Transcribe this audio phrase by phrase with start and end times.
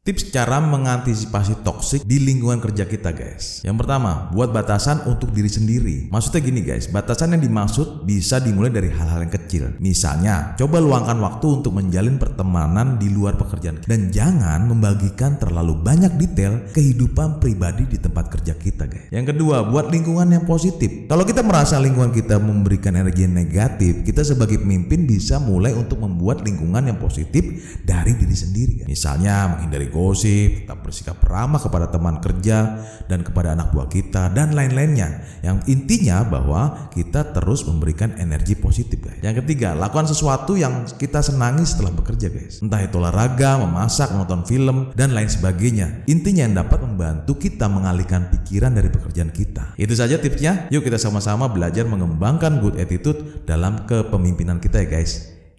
[0.00, 3.60] Tips cara mengantisipasi toksik di lingkungan kerja kita guys.
[3.60, 6.08] Yang pertama, buat batasan untuk diri sendiri.
[6.08, 9.76] Maksudnya gini guys, batasan yang dimaksud bisa dimulai dari hal-hal yang kecil.
[9.76, 16.16] Misalnya, coba luangkan waktu untuk menjalin pertemanan di luar pekerjaan Dan jangan membagikan terlalu banyak
[16.16, 19.12] detail kehidupan pribadi di tempat kerja kita guys.
[19.12, 21.12] Yang kedua, buat lingkungan yang positif.
[21.12, 26.00] Kalau kita merasa lingkungan kita memberikan energi yang negatif Kita sebagai pemimpin bisa mulai untuk
[26.00, 28.88] membuat lingkungan yang positif dari diri sendiri guys.
[28.88, 34.54] Misalnya, menghindari gosip, tetap bersikap ramah kepada teman kerja dan kepada anak buah kita dan
[34.54, 35.26] lain-lainnya.
[35.42, 39.18] Yang intinya bahwa kita terus memberikan energi positif guys.
[39.20, 42.62] Yang ketiga, lakukan sesuatu yang kita senangi setelah bekerja guys.
[42.62, 46.06] Entah itu olahraga, memasak, menonton film dan lain sebagainya.
[46.06, 49.74] Intinya yang dapat membantu kita mengalihkan pikiran dari pekerjaan kita.
[49.74, 50.70] Itu saja tipsnya.
[50.70, 55.39] Yuk kita sama-sama belajar mengembangkan good attitude dalam kepemimpinan kita ya guys.